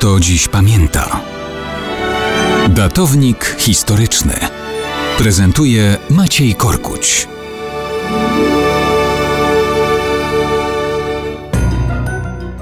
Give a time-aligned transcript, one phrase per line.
[0.00, 1.20] kto dziś pamięta.
[2.68, 4.34] Datownik historyczny
[5.18, 7.28] prezentuje Maciej Korkuć.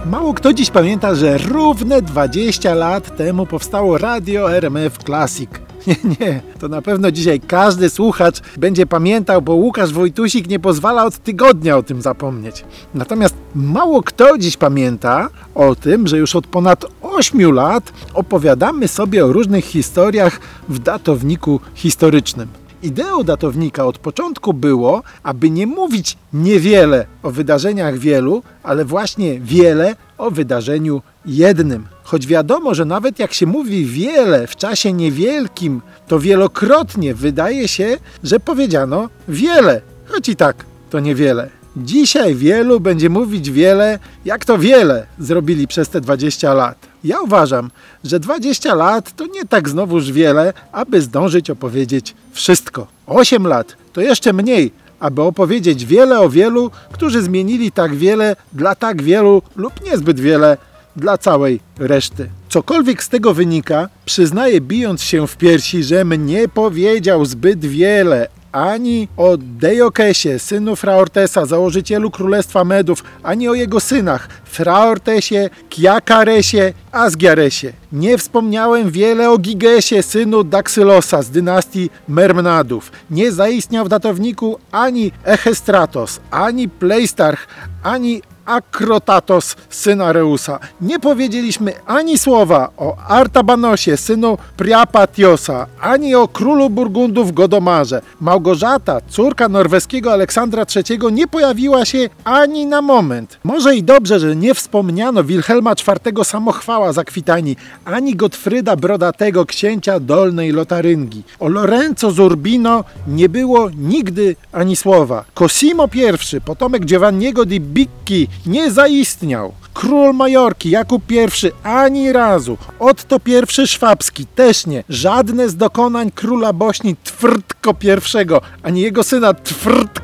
[0.06, 5.50] Mało kto dziś pamięta, że równe 20 lat temu powstało radio RMF Classic.
[5.86, 11.04] Nie, nie, to na pewno dzisiaj każdy słuchacz będzie pamiętał, bo Łukasz Wojtusik nie pozwala
[11.04, 12.64] od tygodnia o tym zapomnieć.
[12.94, 16.84] Natomiast mało kto dziś pamięta o tym, że już od ponad
[17.18, 22.48] 8 lat opowiadamy sobie o różnych historiach w datowniku historycznym.
[22.82, 29.96] Ideą datownika od początku było, aby nie mówić niewiele o wydarzeniach wielu, ale właśnie wiele
[30.18, 31.86] o wydarzeniu jednym.
[32.02, 37.96] Choć wiadomo, że nawet jak się mówi wiele w czasie niewielkim, to wielokrotnie wydaje się,
[38.24, 41.57] że powiedziano wiele, choć i tak to niewiele.
[41.84, 46.86] Dzisiaj wielu będzie mówić wiele, jak to wiele zrobili przez te 20 lat.
[47.04, 47.70] Ja uważam,
[48.04, 52.86] że 20 lat to nie tak znowuż wiele, aby zdążyć opowiedzieć wszystko.
[53.06, 58.74] 8 lat to jeszcze mniej, aby opowiedzieć wiele o wielu, którzy zmienili tak wiele dla
[58.74, 60.56] tak wielu lub niezbyt wiele
[60.96, 62.30] dla całej reszty.
[62.48, 69.08] Cokolwiek z tego wynika, przyznaję bijąc się w piersi, że nie powiedział zbyt wiele ani
[69.16, 77.72] o Dejokesie, synu Fraortesa, założycielu Królestwa Medów, ani o jego synach, Fraortesie, Kiakaresie, Asgiaresie.
[77.92, 82.92] Nie wspomniałem wiele o Gigesie, synu Daksylosa z dynastii Mermnadów.
[83.10, 87.46] Nie zaistniał w datowniku ani Echestratos, ani Pleistarch,
[87.82, 90.58] ani Akrotatos, syn Areusa.
[90.80, 98.02] Nie powiedzieliśmy ani słowa o Artabanosie, synu Priapatiosa, ani o królu Burgundów Godomarze.
[98.20, 103.38] Małgorzata, córka norweskiego Aleksandra III, nie pojawiła się ani na moment.
[103.44, 110.00] Może i dobrze, że nie wspomniano Wilhelma IV Samochwała z Akwitanii, ani Gottfryda Brodatego, księcia
[110.00, 111.24] Dolnej Lotaryngii.
[111.40, 115.24] O Lorenzo z Urbino nie było nigdy ani słowa.
[115.34, 119.52] Cosimo I, potomek Giovanniego di Bicchi, nie zaistniał.
[119.74, 121.16] Król Majorki Jakub I
[121.62, 122.58] ani razu.
[122.78, 124.84] Otto I Szwabski też nie.
[124.88, 128.26] Żadne z dokonań króla Bośni Twrdko I
[128.62, 129.97] ani jego syna Twrdko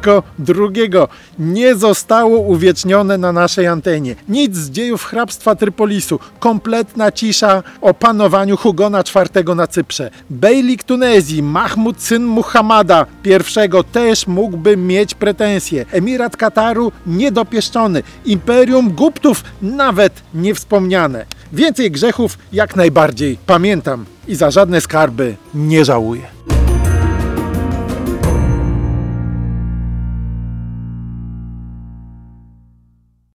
[0.48, 0.90] II
[1.38, 4.14] nie zostało uwiecznione na naszej antenie.
[4.28, 6.18] Nic z dziejów hrabstwa Trypolisu.
[6.40, 10.10] Kompletna cisza o panowaniu Hugona IV na Cyprze.
[10.30, 15.86] Beylik Tunezji Mahmud syn Muhammada I też mógłby mieć pretensje.
[15.92, 18.02] Emirat Kataru niedopieszczony.
[18.24, 21.26] Imperium Guptów nawet niewspomniane.
[21.52, 26.33] Więcej grzechów jak najbardziej pamiętam i za żadne skarby nie żałuję.